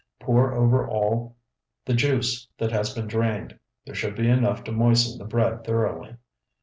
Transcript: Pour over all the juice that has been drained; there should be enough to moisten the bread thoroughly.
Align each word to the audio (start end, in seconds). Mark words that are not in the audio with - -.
Pour 0.19 0.55
over 0.55 0.87
all 0.89 1.35
the 1.85 1.93
juice 1.93 2.47
that 2.57 2.71
has 2.71 2.91
been 2.91 3.05
drained; 3.05 3.59
there 3.85 3.93
should 3.93 4.15
be 4.15 4.27
enough 4.27 4.63
to 4.63 4.71
moisten 4.71 5.19
the 5.19 5.25
bread 5.25 5.63
thoroughly. 5.63 6.15